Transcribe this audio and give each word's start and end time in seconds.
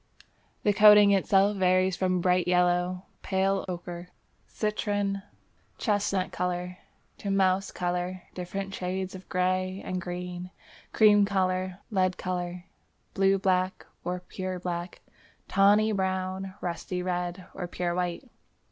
The 0.63 0.73
coating 0.73 1.11
itself 1.11 1.57
varies 1.57 1.95
from 1.95 2.21
"bright 2.21 2.47
yellow, 2.47 3.03
pale 3.21 3.65
ochre, 3.69 4.09
citron, 4.47 5.21
chestnut 5.77 6.31
colour, 6.31 6.79
to 7.19 7.29
mouse 7.29 7.69
colour, 7.71 8.23
different 8.33 8.73
shades 8.73 9.13
of 9.13 9.29
grey 9.29 9.79
and 9.85 10.01
green, 10.01 10.49
cream 10.91 11.23
colour, 11.23 11.77
lead 11.91 12.17
colour, 12.17 12.65
blue 13.13 13.37
black 13.37 13.85
or 14.03 14.21
pure 14.21 14.57
black, 14.59 15.01
tawny, 15.47 15.91
brown, 15.91 16.55
rusty 16.61 17.03
red 17.03 17.45
or 17.53 17.67
pure 17.67 17.93
white." 17.93 18.27